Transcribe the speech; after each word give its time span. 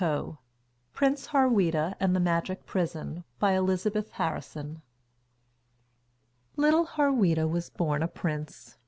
Prince 0.93 1.27
Harweda 1.27 1.93
and 1.99 2.15
the 2.15 2.19
Magic 2.19 2.65
Prison 2.65 3.23
By 3.37 3.53
ELIZABETH 3.55 4.13
HARRISON 4.13 4.67
(Adapted) 4.69 4.81
Little 6.55 6.85
Harweda 6.87 7.47
was 7.47 7.69
born 7.69 8.01
a 8.01 8.07
prince. 8.07 8.79